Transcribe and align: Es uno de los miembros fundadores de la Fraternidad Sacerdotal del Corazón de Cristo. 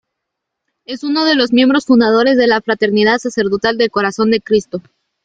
Es 0.83 1.03
uno 1.03 1.25
de 1.25 1.35
los 1.35 1.53
miembros 1.53 1.85
fundadores 1.85 2.35
de 2.35 2.47
la 2.47 2.59
Fraternidad 2.61 3.19
Sacerdotal 3.19 3.77
del 3.77 3.91
Corazón 3.91 4.31
de 4.31 4.41
Cristo. 4.41 4.81